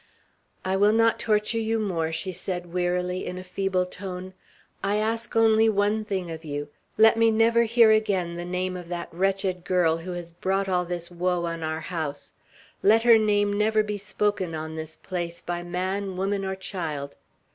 "I 0.65 0.77
will 0.77 0.93
not 0.93 1.19
torture 1.19 1.59
you 1.59 1.77
more," 1.77 2.11
she 2.11 2.31
said 2.31 2.73
wearily, 2.73 3.23
in 3.27 3.37
a 3.37 3.43
feeble 3.43 3.85
tone. 3.85 4.33
"I 4.83 4.95
ask 4.95 5.35
only 5.35 5.69
one 5.69 6.05
thing 6.05 6.31
of 6.31 6.43
you; 6.43 6.69
let 6.97 7.17
me 7.17 7.29
never 7.29 7.65
hear 7.65 7.91
again 7.91 8.35
the 8.35 8.43
name 8.43 8.75
of 8.75 8.87
that 8.87 9.09
wretched 9.13 9.63
girl, 9.63 9.97
who 9.97 10.13
has 10.13 10.31
brought 10.31 10.67
all 10.67 10.85
this 10.85 11.11
woe 11.11 11.45
on 11.45 11.61
our 11.61 11.81
house; 11.81 12.33
let 12.81 13.03
her 13.03 13.19
name 13.19 13.53
never 13.53 13.83
be 13.83 13.99
spoken 13.99 14.55
on 14.55 14.75
this 14.75 14.95
place 14.95 15.39
by 15.39 15.61
man, 15.61 16.17
woman, 16.17 16.45
or 16.45 16.55
child. 16.55 17.15